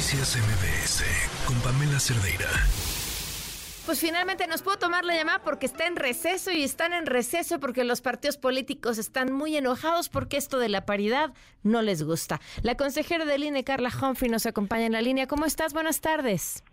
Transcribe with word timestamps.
Noticias 0.00 0.38
MBS 0.38 1.04
con 1.46 1.60
Pamela 1.60 2.00
Cerdeira. 2.00 2.48
Pues 3.84 4.00
finalmente 4.00 4.46
nos 4.46 4.62
puedo 4.62 4.78
tomar 4.78 5.04
la 5.04 5.14
llamada 5.14 5.40
porque 5.44 5.66
está 5.66 5.86
en 5.86 5.96
receso 5.96 6.50
y 6.50 6.64
están 6.64 6.94
en 6.94 7.04
receso 7.04 7.60
porque 7.60 7.84
los 7.84 8.00
partidos 8.00 8.38
políticos 8.38 8.96
están 8.96 9.30
muy 9.30 9.58
enojados 9.58 10.08
porque 10.08 10.38
esto 10.38 10.58
de 10.58 10.70
la 10.70 10.86
paridad 10.86 11.34
no 11.62 11.82
les 11.82 12.02
gusta. 12.02 12.40
La 12.62 12.78
consejera 12.78 13.26
del 13.26 13.44
INE, 13.44 13.62
Carla 13.62 13.90
Humphrey, 13.90 14.30
nos 14.30 14.46
acompaña 14.46 14.86
en 14.86 14.92
la 14.92 15.02
línea. 15.02 15.26
¿Cómo 15.26 15.44
estás? 15.44 15.74
Buenas 15.74 16.00
tardes. 16.00 16.64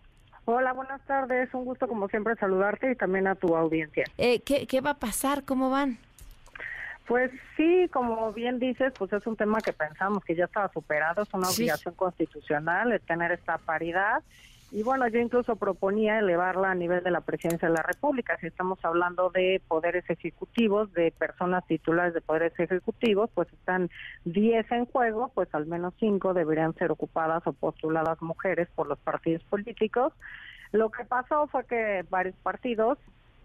Hola, 0.46 0.72
buenas 0.72 1.02
tardes. 1.02 1.52
Un 1.52 1.66
gusto 1.66 1.86
como 1.86 2.08
siempre 2.08 2.34
saludarte 2.36 2.92
y 2.92 2.96
también 2.96 3.26
a 3.26 3.34
tu 3.34 3.54
audiencia. 3.54 4.04
Eh, 4.16 4.40
¿qué, 4.40 4.66
¿Qué 4.66 4.80
va 4.80 4.92
a 4.92 4.98
pasar? 4.98 5.44
¿Cómo 5.44 5.68
van? 5.68 5.98
Pues 7.08 7.30
sí, 7.56 7.88
como 7.90 8.32
bien 8.34 8.58
dices, 8.58 8.92
pues 8.98 9.10
es 9.14 9.26
un 9.26 9.34
tema 9.34 9.60
que 9.62 9.72
pensamos 9.72 10.22
que 10.24 10.36
ya 10.36 10.44
estaba 10.44 10.68
superado, 10.68 11.22
es 11.22 11.32
una 11.32 11.46
Sí. 11.46 11.62
obligación 11.62 11.94
constitucional 11.94 12.92
el 12.92 13.00
tener 13.00 13.32
esta 13.32 13.56
paridad. 13.56 14.22
Y 14.70 14.82
bueno, 14.82 15.08
yo 15.08 15.18
incluso 15.18 15.56
proponía 15.56 16.18
elevarla 16.18 16.70
a 16.70 16.74
nivel 16.74 17.02
de 17.02 17.10
la 17.10 17.22
presidencia 17.22 17.66
de 17.68 17.74
la 17.74 17.82
República. 17.82 18.36
Si 18.38 18.46
estamos 18.46 18.78
hablando 18.84 19.30
de 19.30 19.62
poderes 19.66 20.04
ejecutivos, 20.10 20.92
de 20.92 21.10
personas 21.10 21.66
titulares 21.66 22.12
de 22.12 22.20
poderes 22.20 22.52
ejecutivos, 22.60 23.30
pues 23.32 23.50
están 23.54 23.88
10 24.26 24.70
en 24.70 24.84
juego, 24.84 25.30
pues 25.34 25.48
al 25.54 25.64
menos 25.64 25.94
5 25.98 26.34
deberían 26.34 26.74
ser 26.74 26.90
ocupadas 26.92 27.46
o 27.46 27.54
postuladas 27.54 28.20
mujeres 28.20 28.68
por 28.74 28.86
los 28.86 28.98
partidos 28.98 29.42
políticos. 29.44 30.12
Lo 30.72 30.90
que 30.90 31.06
pasó 31.06 31.46
fue 31.46 31.64
que 31.64 32.04
varios 32.10 32.36
partidos, 32.42 32.98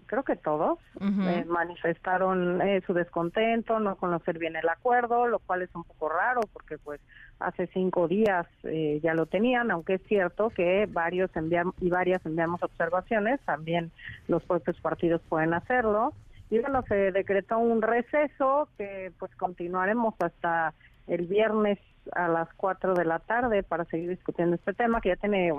creo 0.06 0.24
que 0.24 0.36
todos, 0.36 0.80
eh, 1.02 1.46
manifestaron 1.48 2.62
eh, 2.62 2.82
su 2.86 2.94
descontento, 2.94 3.80
no 3.80 3.96
conocer 3.96 4.38
bien 4.40 4.56
el 4.56 4.70
acuerdo, 4.70 5.28
lo 5.28 5.40
cual 5.40 5.62
es 5.62 5.70
un 5.76 5.84
poco 5.84 6.10
raro 6.10 6.42
porque 6.52 6.78
pues 6.78 7.02
hace 7.40 7.68
cinco 7.68 8.08
días 8.08 8.48
eh, 8.64 9.00
ya 9.04 9.14
lo 9.14 9.26
tenían, 9.26 9.72
aunque 9.72 9.96
es 9.96 10.04
cierto 10.04 10.50
que 10.50 10.88
varios 10.90 11.36
enviam 11.36 11.74
y 11.80 11.90
varias 11.90 12.26
enviamos 12.26 12.64
observaciones, 12.64 13.40
también 13.42 13.92
los 14.28 14.44
propios 14.44 14.80
partidos 14.80 15.22
pueden 15.28 15.54
hacerlo. 15.54 16.14
Y 16.50 16.60
bueno, 16.60 16.84
se 16.88 17.12
decretó 17.12 17.58
un 17.58 17.82
receso 17.82 18.70
que 18.78 19.12
pues 19.18 19.34
continuaremos 19.36 20.14
hasta 20.20 20.74
el 21.08 21.28
viernes 21.28 21.80
a 22.12 22.28
las 22.28 22.50
4 22.56 22.96
de 22.96 23.06
la 23.06 23.20
tarde 23.20 23.64
para 23.64 23.86
seguir 23.86 24.10
discutiendo 24.10 24.56
este 24.56 24.74
tema 24.74 25.02
que 25.02 25.10
ya 25.10 25.16
tiene 25.16 25.54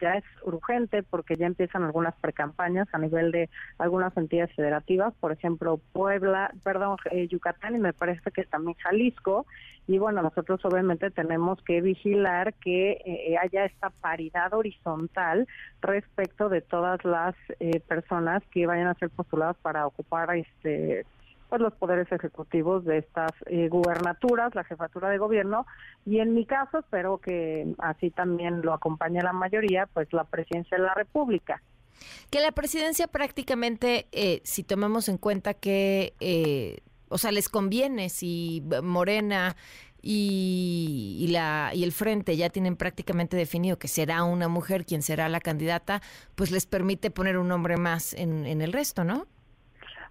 ya 0.00 0.14
es 0.14 0.24
urgente 0.42 1.02
porque 1.02 1.36
ya 1.36 1.46
empiezan 1.46 1.84
algunas 1.84 2.14
precampañas 2.16 2.88
a 2.92 2.98
nivel 2.98 3.32
de 3.32 3.50
algunas 3.78 4.16
entidades 4.16 4.54
federativas, 4.54 5.12
por 5.20 5.32
ejemplo 5.32 5.80
Puebla, 5.92 6.52
perdón, 6.62 6.96
eh, 7.10 7.28
Yucatán 7.28 7.76
y 7.76 7.78
me 7.78 7.92
parece 7.92 8.30
que 8.30 8.44
también 8.44 8.76
Jalisco. 8.78 9.46
Y 9.86 9.98
bueno, 9.98 10.22
nosotros 10.22 10.64
obviamente 10.64 11.10
tenemos 11.10 11.60
que 11.62 11.80
vigilar 11.80 12.54
que 12.54 13.02
eh, 13.04 13.36
haya 13.38 13.64
esta 13.64 13.90
paridad 13.90 14.54
horizontal 14.54 15.48
respecto 15.80 16.48
de 16.48 16.60
todas 16.60 17.04
las 17.04 17.34
eh, 17.58 17.80
personas 17.80 18.42
que 18.52 18.66
vayan 18.66 18.86
a 18.86 18.94
ser 18.94 19.10
postuladas 19.10 19.56
para 19.56 19.86
ocupar 19.86 20.34
este 20.36 21.04
pues 21.50 21.60
los 21.60 21.74
poderes 21.74 22.10
ejecutivos 22.12 22.84
de 22.84 22.98
estas 22.98 23.32
eh, 23.46 23.68
gubernaturas, 23.68 24.54
la 24.54 24.64
jefatura 24.64 25.10
de 25.10 25.18
gobierno 25.18 25.66
y 26.06 26.20
en 26.20 26.32
mi 26.32 26.46
caso 26.46 26.78
espero 26.78 27.18
que 27.18 27.74
así 27.78 28.10
también 28.10 28.62
lo 28.62 28.72
acompañe 28.72 29.20
la 29.20 29.32
mayoría, 29.32 29.86
pues 29.92 30.10
la 30.12 30.24
presidencia 30.24 30.78
de 30.78 30.84
la 30.84 30.94
República. 30.94 31.60
Que 32.30 32.40
la 32.40 32.52
presidencia 32.52 33.08
prácticamente, 33.08 34.06
eh, 34.12 34.40
si 34.44 34.62
tomamos 34.62 35.08
en 35.08 35.18
cuenta 35.18 35.52
que, 35.52 36.14
eh, 36.20 36.78
o 37.08 37.18
sea, 37.18 37.32
les 37.32 37.48
conviene 37.48 38.08
si 38.08 38.62
Morena 38.82 39.56
y, 40.00 41.18
y 41.20 41.26
la 41.28 41.72
y 41.74 41.84
el 41.84 41.92
frente 41.92 42.36
ya 42.36 42.48
tienen 42.48 42.76
prácticamente 42.76 43.36
definido 43.36 43.78
que 43.78 43.88
será 43.88 44.22
una 44.22 44.48
mujer 44.48 44.86
quien 44.86 45.02
será 45.02 45.28
la 45.28 45.40
candidata, 45.40 46.00
pues 46.36 46.52
les 46.52 46.64
permite 46.64 47.10
poner 47.10 47.36
un 47.36 47.50
hombre 47.52 47.76
más 47.76 48.14
en, 48.14 48.46
en 48.46 48.62
el 48.62 48.72
resto, 48.72 49.04
¿no? 49.04 49.26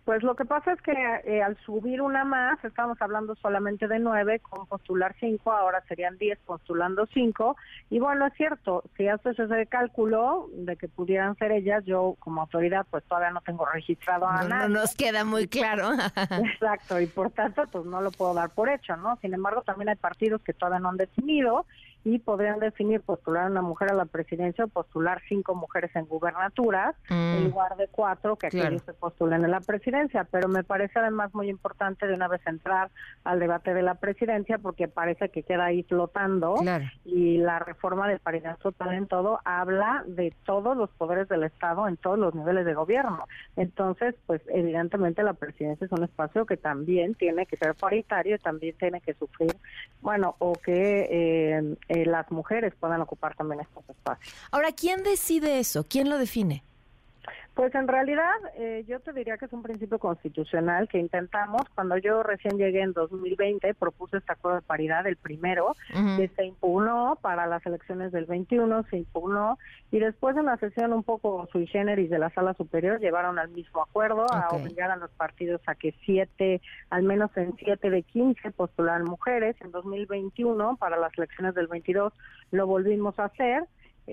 Pues 0.09 0.23
lo 0.23 0.35
que 0.35 0.43
pasa 0.43 0.73
es 0.73 0.81
que 0.81 0.91
eh, 1.25 1.43
al 1.43 1.55
subir 1.57 2.01
una 2.01 2.23
más, 2.23 2.57
estamos 2.65 2.99
hablando 2.99 3.35
solamente 3.35 3.87
de 3.87 3.99
nueve, 3.99 4.39
con 4.39 4.65
postular 4.65 5.15
cinco, 5.19 5.51
ahora 5.51 5.83
serían 5.87 6.17
diez 6.17 6.39
postulando 6.47 7.05
cinco. 7.13 7.55
Y 7.91 7.99
bueno, 7.99 8.25
es 8.25 8.33
cierto, 8.33 8.83
si 8.97 9.07
haces 9.07 9.37
ese 9.37 9.67
cálculo 9.67 10.49
de 10.51 10.77
que 10.77 10.87
pudieran 10.87 11.35
ser 11.37 11.51
ellas, 11.51 11.85
yo 11.85 12.15
como 12.17 12.41
autoridad 12.41 12.87
pues 12.89 13.03
todavía 13.03 13.29
no 13.29 13.41
tengo 13.41 13.67
registrado 13.67 14.25
a 14.25 14.41
No, 14.41 14.49
nadie. 14.49 14.69
no 14.69 14.79
nos 14.81 14.95
queda 14.95 15.23
muy 15.25 15.47
claro. 15.47 15.91
Exacto, 16.55 16.99
y 16.99 17.05
por 17.05 17.29
tanto, 17.29 17.65
pues 17.71 17.85
no 17.85 18.01
lo 18.01 18.09
puedo 18.09 18.33
dar 18.33 18.49
por 18.49 18.67
hecho, 18.67 18.95
¿no? 18.97 19.15
Sin 19.17 19.35
embargo, 19.35 19.61
también 19.61 19.89
hay 19.89 19.95
partidos 19.95 20.41
que 20.41 20.53
todavía 20.53 20.79
no 20.79 20.89
han 20.89 20.97
definido 20.97 21.67
y 22.03 22.19
podrían 22.19 22.59
definir 22.59 23.01
postular 23.01 23.45
a 23.45 23.47
una 23.51 23.61
mujer 23.61 23.91
a 23.91 23.95
la 23.95 24.05
presidencia 24.05 24.65
o 24.65 24.67
postular 24.69 25.21
cinco 25.27 25.53
mujeres 25.55 25.93
en 25.95 26.05
gubernaturas 26.05 26.95
en 27.09 27.43
Mm. 27.43 27.49
lugar 27.49 27.75
de 27.77 27.87
cuatro 27.89 28.35
que 28.37 28.47
Claro. 28.49 28.67
aquellos 28.67 28.83
se 28.83 28.93
postulen 28.93 29.43
en 29.43 29.51
la 29.51 29.59
presidencia. 29.59 30.23
Pero 30.31 30.47
me 30.47 30.63
parece 30.63 30.97
además 30.99 31.33
muy 31.33 31.49
importante 31.49 32.07
de 32.07 32.13
una 32.13 32.27
vez 32.27 32.41
entrar 32.47 32.89
al 33.23 33.39
debate 33.39 33.73
de 33.73 33.81
la 33.81 33.95
presidencia 33.95 34.57
porque 34.57 34.87
parece 34.87 35.29
que 35.29 35.43
queda 35.43 35.65
ahí 35.65 35.83
flotando 35.83 36.55
Claro. 36.55 36.85
y 37.05 37.37
la 37.37 37.59
reforma 37.59 38.07
de 38.07 38.17
paridad 38.19 38.57
total 38.57 38.93
en 38.93 39.07
todo 39.07 39.39
habla 39.43 40.03
de 40.07 40.33
todos 40.45 40.77
los 40.77 40.89
poderes 40.91 41.27
del 41.27 41.43
Estado 41.43 41.87
en 41.87 41.97
todos 41.97 42.17
los 42.17 42.33
niveles 42.33 42.65
de 42.65 42.73
gobierno. 42.73 43.25
Entonces, 43.55 44.15
pues 44.25 44.41
evidentemente 44.47 45.21
la 45.23 45.33
presidencia 45.33 45.85
es 45.85 45.91
un 45.91 46.03
espacio 46.03 46.45
que 46.45 46.57
también 46.57 47.15
tiene 47.15 47.45
que 47.45 47.57
ser 47.57 47.75
paritario 47.75 48.35
y 48.35 48.39
también 48.39 48.75
tiene 48.77 49.01
que 49.01 49.13
sufrir, 49.15 49.55
bueno, 50.01 50.35
o 50.39 50.53
que 50.53 51.07
eh, 51.09 51.75
eh, 51.89 52.05
las 52.05 52.31
mujeres 52.31 52.73
puedan 52.79 53.01
ocupar 53.01 53.35
también 53.35 53.61
estos 53.61 53.87
espacios. 53.89 54.33
Ahora, 54.51 54.71
¿quién 54.71 55.03
decide 55.03 55.59
eso? 55.59 55.85
¿Quién 55.87 56.09
lo 56.09 56.17
define? 56.17 56.63
Pues 57.59 57.75
en 57.75 57.89
realidad 57.89 58.37
eh, 58.55 58.85
yo 58.87 59.01
te 59.01 59.11
diría 59.11 59.37
que 59.37 59.43
es 59.43 59.51
un 59.51 59.63
principio 59.63 59.99
constitucional 59.99 60.87
que 60.87 60.97
intentamos. 60.97 61.63
Cuando 61.75 61.97
yo 61.97 62.23
recién 62.23 62.57
llegué 62.57 62.79
en 62.79 62.93
2020 62.93 63.73
propuse 63.73 64.15
este 64.15 64.31
acuerdo 64.31 64.61
de 64.61 64.65
paridad, 64.65 65.05
el 65.05 65.17
primero, 65.17 65.75
que 66.15 66.29
se 66.37 66.45
impugnó 66.45 67.17
para 67.21 67.47
las 67.47 67.65
elecciones 67.65 68.13
del 68.13 68.27
21, 68.27 68.83
se 68.83 68.99
impugnó 68.99 69.57
y 69.91 69.99
después 69.99 70.37
en 70.37 70.45
la 70.45 70.55
sesión 70.55 70.93
un 70.93 71.03
poco 71.03 71.49
sui 71.51 71.67
generis 71.67 72.09
de 72.09 72.17
la 72.17 72.29
sala 72.29 72.53
superior 72.53 73.01
llevaron 73.01 73.37
al 73.37 73.49
mismo 73.49 73.81
acuerdo 73.81 74.25
a 74.31 74.47
obligar 74.55 74.89
a 74.91 74.95
los 74.95 75.11
partidos 75.11 75.59
a 75.67 75.75
que 75.75 75.93
siete, 76.05 76.61
al 76.89 77.03
menos 77.03 77.35
en 77.35 77.57
siete 77.57 77.89
de 77.89 78.03
15 78.03 78.51
postularan 78.51 79.03
mujeres. 79.03 79.57
En 79.59 79.71
2021 79.71 80.77
para 80.77 80.95
las 80.95 81.11
elecciones 81.17 81.55
del 81.55 81.67
22 81.67 82.13
lo 82.51 82.67
volvimos 82.67 83.19
a 83.19 83.25
hacer 83.25 83.65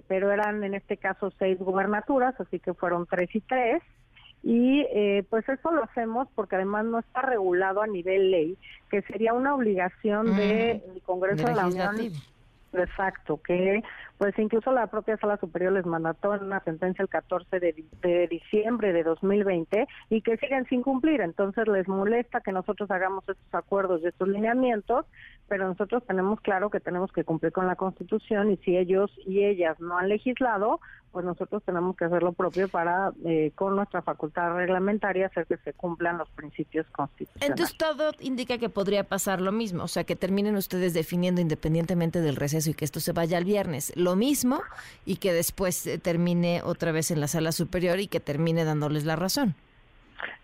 pero 0.09 0.31
eran 0.33 0.63
en 0.65 0.75
este 0.75 0.97
caso 0.97 1.33
seis 1.39 1.59
gubernaturas, 1.59 2.39
así 2.41 2.59
que 2.59 2.75
fueron 2.75 3.07
tres 3.07 3.35
y 3.35 3.41
tres. 3.41 3.83
Y 4.43 4.87
eh, 4.93 5.25
pues 5.29 5.49
eso 5.49 5.73
lo 5.73 5.83
hacemos 5.83 6.29
porque 6.35 6.57
además 6.57 6.85
no 6.85 7.01
está 7.01 7.23
regulado 7.23 7.83
a 7.83 7.87
nivel 7.87 8.31
ley, 8.31 8.57
que 8.91 9.03
sería 9.03 9.33
una 9.33 9.55
obligación 9.55 10.33
Mm, 10.33 10.37
del 10.37 11.03
Congreso 11.05 11.43
de 11.43 11.51
de 11.51 11.57
la 11.57 11.67
Unión. 11.67 11.97
Exacto, 12.73 13.41
que 13.43 13.83
pues 14.19 14.39
incluso 14.39 14.73
la 14.73 14.87
propia 14.87 15.17
Sala 15.19 15.37
Superior 15.37 15.73
les 15.73 15.87
mandató 15.87 16.31
una 16.31 16.61
sentencia 16.61 17.03
el 17.03 17.09
14 17.09 17.61
de, 17.61 17.85
de 18.03 18.29
diciembre 18.29 18.93
de 18.93 19.03
2020 19.03 19.87
y 20.11 20.23
que 20.23 20.37
siguen 20.39 20.67
sin 20.67 20.83
cumplir. 20.83 21.21
Entonces 21.21 21.69
les 21.69 21.87
molesta 21.89 22.41
que 22.41 22.53
nosotros 22.53 22.91
hagamos 22.91 23.29
estos 23.29 23.55
acuerdos 23.55 24.01
y 24.03 24.07
estos 24.07 24.29
lineamientos, 24.29 25.07
pero 25.49 25.69
nosotros 25.69 26.05
tenemos 26.07 26.41
claro 26.41 26.71
que 26.71 26.81
tenemos 26.81 27.13
que 27.13 27.25
cumplir 27.25 27.53
con 27.53 27.67
la 27.67 27.77
Constitución 27.77 28.51
y 28.51 28.57
si 28.59 28.77
ellos 28.77 29.11
y 29.27 29.45
ellas 29.45 29.79
no 29.81 29.99
han 29.99 30.09
legislado, 30.09 30.81
pues 31.17 31.25
nosotros 31.25 31.63
tenemos 31.65 31.97
que 31.97 32.05
hacer 32.05 32.23
lo 32.23 32.35
propio 32.35 32.69
para, 32.69 33.11
eh, 33.25 33.51
con 33.55 33.75
nuestra 33.75 34.03
facultad 34.03 34.55
reglamentaria, 34.55 35.29
hacer 35.29 35.47
que 35.47 35.57
se 35.57 35.73
cumplan 35.73 36.19
los 36.19 36.29
principios 36.29 36.87
constitucionales. 36.91 37.51
Entonces 37.51 37.79
todo 37.79 38.13
indica 38.21 38.59
que 38.59 38.69
podría 38.69 39.03
pasar 39.05 39.41
lo 39.41 39.51
mismo, 39.51 39.85
o 39.85 39.89
sea, 39.89 40.05
que 40.05 40.15
terminen 40.15 40.57
ustedes 40.57 40.93
definiendo 40.93 41.41
independientemente 41.41 42.21
del 42.21 42.37
receso 42.37 42.69
y 42.69 42.75
que 42.75 42.85
esto 42.85 43.01
se 43.01 43.13
vaya 43.13 43.39
al 43.39 43.45
viernes, 43.45 43.97
lo 44.07 44.15
mismo 44.15 44.63
y 45.05 45.17
que 45.17 45.33
después 45.33 45.85
eh, 45.87 45.99
termine 45.99 46.63
otra 46.63 46.93
vez 46.93 47.11
en 47.11 47.21
la 47.21 47.27
sala 47.27 47.51
superior 47.51 47.99
y 47.99 48.07
que 48.07 48.21
termine 48.21 48.65
dándoles 48.65 49.05
la 49.05 49.17
razón. 49.17 49.57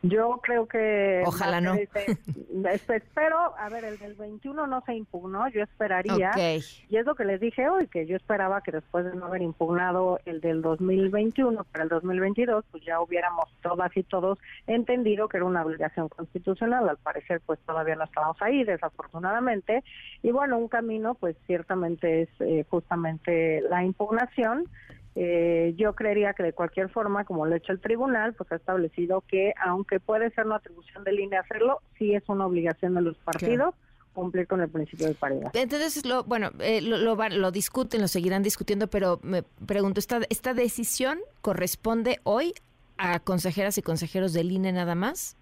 Yo 0.02 0.40
creo 0.42 0.66
que... 0.66 1.22
Ojalá 1.26 1.60
no. 1.60 1.74
Este, 1.74 2.19
este, 2.72 2.96
espero, 2.96 3.54
a 3.56 3.69
ver, 3.69 3.84
el 3.84 3.98
del 3.98 4.14
21 4.14 4.66
no 4.66 4.82
se 4.84 4.94
impugnó, 4.94 5.48
yo 5.48 5.62
esperaría, 5.62 6.30
Ok. 6.30 6.64
y 6.88 6.96
es 6.96 7.06
lo 7.06 7.14
que 7.14 7.24
les 7.24 7.40
dije 7.40 7.69
hoy, 7.69 7.86
que 7.86 8.06
yo 8.06 8.16
esperaba 8.16 8.60
que 8.62 8.72
después 8.72 9.04
de 9.04 9.14
no 9.14 9.26
haber 9.26 9.42
impugnado 9.42 10.19
el 10.24 10.40
del 10.40 10.62
2021 10.62 11.64
para 11.64 11.84
el 11.84 11.90
2022, 11.90 12.64
pues 12.70 12.84
ya 12.84 13.00
hubiéramos 13.00 13.48
todas 13.62 13.96
y 13.96 14.02
todos 14.02 14.38
entendido 14.66 15.28
que 15.28 15.36
era 15.38 15.46
una 15.46 15.64
obligación 15.64 16.08
constitucional, 16.08 16.88
al 16.88 16.98
parecer 16.98 17.40
pues 17.46 17.58
todavía 17.60 17.96
no 17.96 18.04
estamos 18.04 18.36
ahí, 18.40 18.64
desafortunadamente, 18.64 19.84
y 20.22 20.30
bueno, 20.30 20.58
un 20.58 20.68
camino 20.68 21.14
pues 21.14 21.36
ciertamente 21.46 22.22
es 22.22 22.28
eh, 22.40 22.64
justamente 22.68 23.62
la 23.68 23.84
impugnación, 23.84 24.66
eh, 25.14 25.75
yo 25.76 25.94
creería 25.94 26.32
que 26.32 26.43
de 26.43 26.53
cualquier 26.53 26.88
forma, 26.88 27.25
como 27.25 27.44
lo 27.44 27.55
ha 27.55 27.59
hecho 27.59 27.73
el 27.73 27.81
tribunal, 27.81 28.32
pues 28.35 28.50
ha 28.53 28.56
establecido 28.56 29.23
que 29.23 29.53
aunque 29.62 30.00
puede 30.00 30.31
ser 30.31 30.47
una 30.47 30.56
atribución 30.56 31.05
de 31.05 31.12
línea 31.12 31.41
hacerlo, 31.41 31.81
sí 31.99 32.14
es 32.14 32.23
una 32.29 32.47
obligación 32.47 32.94
de 32.94 33.03
los 33.03 33.17
partidos 33.19 33.75
cumplir 34.12 34.47
con 34.47 34.61
el 34.61 34.69
principio 34.69 35.09
de 35.09 35.14
paridad. 35.14 35.50
Entonces, 35.55 36.05
lo, 36.05 36.25
bueno, 36.25 36.50
eh, 36.61 36.82
lo, 36.82 36.99
lo, 37.17 37.50
discuten, 37.50 38.00
lo 38.00 38.09
seguirán 38.09 38.43
discutiendo, 38.43 38.88
pero 38.88 39.19
me 39.23 39.43
pregunto, 39.43 40.00
¿esta, 40.00 40.20
¿esta 40.29 40.53
decisión 40.55 41.19
corresponde 41.41 42.20
hoy 42.25 42.53
a 42.99 43.20
consejeras 43.20 43.79
y 43.79 43.82
consejeros 43.82 44.32
del 44.32 44.53
INE 44.53 44.73
nada 44.73 44.94
más? 44.94 45.37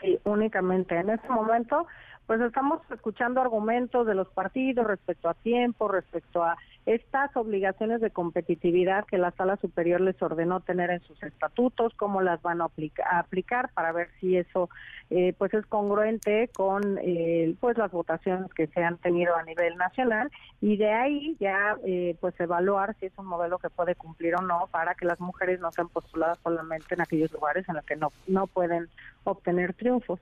Sí, 0.00 0.18
únicamente. 0.24 0.96
En 0.96 1.10
este 1.10 1.28
momento 1.28 1.86
pues 2.28 2.42
estamos 2.42 2.82
escuchando 2.90 3.40
argumentos 3.40 4.06
de 4.06 4.14
los 4.14 4.28
partidos 4.28 4.86
respecto 4.86 5.30
a 5.30 5.34
tiempo, 5.34 5.88
respecto 5.88 6.44
a 6.44 6.58
estas 6.84 7.34
obligaciones 7.38 8.02
de 8.02 8.10
competitividad 8.10 9.06
que 9.06 9.16
la 9.16 9.30
Sala 9.30 9.56
Superior 9.56 10.02
les 10.02 10.20
ordenó 10.20 10.60
tener 10.60 10.90
en 10.90 11.00
sus 11.00 11.22
estatutos, 11.22 11.94
cómo 11.94 12.20
las 12.20 12.42
van 12.42 12.60
a, 12.60 12.68
aplicar 13.12 13.70
para 13.72 13.92
ver 13.92 14.10
si 14.20 14.36
eso 14.36 14.68
eh, 15.08 15.32
pues 15.38 15.54
es 15.54 15.64
congruente 15.64 16.50
con 16.54 16.98
eh, 17.00 17.54
pues 17.60 17.78
las 17.78 17.90
votaciones 17.90 18.52
que 18.52 18.66
se 18.66 18.84
han 18.84 18.98
tenido 18.98 19.34
a 19.34 19.42
nivel 19.44 19.76
nacional 19.76 20.30
y 20.60 20.76
de 20.76 20.92
ahí 20.92 21.34
ya 21.40 21.78
eh, 21.86 22.14
pues 22.20 22.38
evaluar 22.40 22.94
si 23.00 23.06
es 23.06 23.12
un 23.16 23.24
modelo 23.24 23.56
que 23.56 23.70
puede 23.70 23.94
cumplir 23.94 24.34
o 24.34 24.42
no 24.42 24.68
para 24.70 24.94
que 24.94 25.06
las 25.06 25.18
mujeres 25.18 25.60
no 25.60 25.72
sean 25.72 25.88
postuladas 25.88 26.38
solamente 26.44 26.94
en 26.94 27.00
aquellos 27.00 27.32
lugares 27.32 27.66
en 27.70 27.76
los 27.76 27.86
que 27.86 27.96
no 27.96 28.12
no 28.26 28.46
pueden 28.46 28.90
obtener 29.24 29.72
triunfos. 29.72 30.20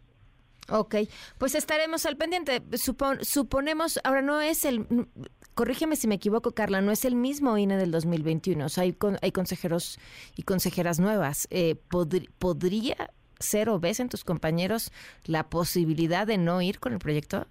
Ok, 0.68 0.96
pues 1.38 1.54
estaremos 1.54 2.06
al 2.06 2.16
pendiente. 2.16 2.62
suponemos, 3.22 4.00
ahora 4.04 4.22
no 4.22 4.40
es 4.40 4.64
el, 4.64 4.86
corrígeme 5.54 5.96
si 5.96 6.08
me 6.08 6.16
equivoco, 6.16 6.52
Carla, 6.52 6.80
no 6.80 6.92
es 6.92 7.04
el 7.04 7.14
mismo 7.14 7.56
INE 7.56 7.76
del 7.76 7.90
2021. 7.90 8.66
O 8.66 8.68
sea, 8.68 8.82
hay, 8.82 8.96
hay 9.22 9.32
consejeros 9.32 9.98
y 10.36 10.42
consejeras 10.42 10.98
nuevas. 10.98 11.46
Eh, 11.50 11.76
¿Podría 11.88 13.10
ser 13.38 13.68
o 13.68 13.78
ves 13.78 14.00
en 14.00 14.08
tus 14.08 14.24
compañeros 14.24 14.90
la 15.24 15.48
posibilidad 15.48 16.26
de 16.26 16.38
no 16.38 16.60
ir 16.62 16.80
con 16.80 16.92
el 16.92 16.98
proyecto? 16.98 17.46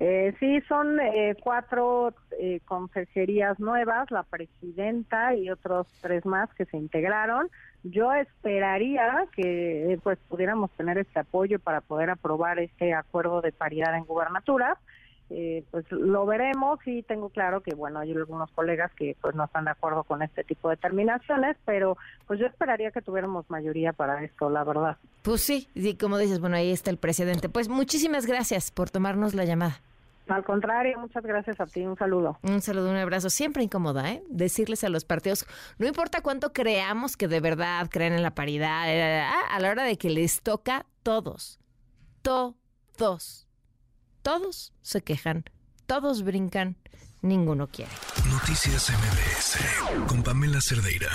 Eh, 0.00 0.32
sí, 0.38 0.60
son 0.68 1.00
eh, 1.00 1.34
cuatro 1.42 2.14
eh, 2.38 2.60
consejerías 2.64 3.58
nuevas, 3.58 4.10
la 4.12 4.22
presidenta 4.22 5.34
y 5.34 5.50
otros 5.50 5.88
tres 6.00 6.24
más 6.24 6.48
que 6.54 6.66
se 6.66 6.76
integraron. 6.76 7.50
Yo 7.82 8.12
esperaría 8.12 9.26
que 9.34 9.92
eh, 9.92 9.98
pues 10.02 10.18
pudiéramos 10.28 10.70
tener 10.72 10.98
este 10.98 11.18
apoyo 11.18 11.58
para 11.58 11.80
poder 11.80 12.10
aprobar 12.10 12.60
este 12.60 12.94
acuerdo 12.94 13.40
de 13.40 13.50
paridad 13.50 13.96
en 13.96 14.04
gubernatura. 14.04 14.78
Eh, 15.30 15.62
pues 15.70 15.84
lo 15.90 16.24
veremos 16.24 16.78
y 16.86 17.02
tengo 17.02 17.28
claro 17.28 17.60
que 17.60 17.74
bueno 17.74 17.98
hay 17.98 18.12
algunos 18.12 18.50
colegas 18.52 18.90
que 18.94 19.14
pues 19.20 19.34
no 19.34 19.44
están 19.44 19.66
de 19.66 19.72
acuerdo 19.72 20.04
con 20.04 20.22
este 20.22 20.42
tipo 20.42 20.70
de 20.70 20.78
terminaciones 20.78 21.54
pero 21.66 21.98
pues 22.26 22.40
yo 22.40 22.46
esperaría 22.46 22.92
que 22.92 23.02
tuviéramos 23.02 23.44
mayoría 23.50 23.92
para 23.92 24.24
esto 24.24 24.48
la 24.48 24.64
verdad 24.64 24.96
pues 25.20 25.42
sí 25.42 25.68
y 25.74 25.96
como 25.96 26.16
dices 26.16 26.40
bueno 26.40 26.56
ahí 26.56 26.72
está 26.72 26.90
el 26.90 26.96
presidente 26.96 27.50
pues 27.50 27.68
muchísimas 27.68 28.24
gracias 28.24 28.70
por 28.70 28.88
tomarnos 28.88 29.34
la 29.34 29.44
llamada 29.44 29.82
al 30.28 30.44
contrario, 30.44 30.98
muchas 30.98 31.24
gracias 31.24 31.58
a 31.58 31.66
ti. 31.66 31.86
Un 31.86 31.96
saludo. 31.96 32.38
Un 32.42 32.60
saludo, 32.60 32.90
un 32.90 32.96
abrazo. 32.96 33.30
Siempre 33.30 33.62
incómoda, 33.62 34.10
¿eh? 34.12 34.22
Decirles 34.28 34.84
a 34.84 34.90
los 34.90 35.06
partidos, 35.06 35.46
no 35.78 35.86
importa 35.86 36.20
cuánto 36.20 36.52
creamos 36.52 37.16
que 37.16 37.28
de 37.28 37.40
verdad 37.40 37.88
creen 37.90 38.12
en 38.12 38.22
la 38.22 38.34
paridad, 38.34 38.92
eh, 38.92 39.22
a 39.22 39.58
la 39.58 39.70
hora 39.70 39.84
de 39.84 39.96
que 39.96 40.10
les 40.10 40.42
toca, 40.42 40.84
todos, 41.02 41.58
todos, 42.20 43.47
todos 44.28 44.74
se 44.82 45.00
quejan, 45.00 45.44
todos 45.86 46.22
brincan, 46.22 46.76
ninguno 47.22 47.68
quiere. 47.68 47.92
Noticias 48.30 48.90
MBS 48.90 50.06
con 50.06 50.22
Pamela 50.22 50.60
Cerdeira. 50.60 51.08